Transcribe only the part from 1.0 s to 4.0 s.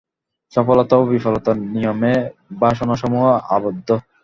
ও বিফলতার নিয়মে বাসনাসমূহ আবদ্ধ।